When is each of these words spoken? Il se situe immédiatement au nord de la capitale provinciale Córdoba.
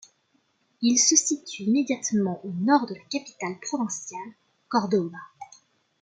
Il 0.81 0.97
se 0.97 1.15
situe 1.15 1.61
immédiatement 1.65 2.43
au 2.43 2.49
nord 2.53 2.87
de 2.87 2.95
la 2.95 3.03
capitale 3.11 3.59
provinciale 3.61 4.31
Córdoba. 4.67 5.19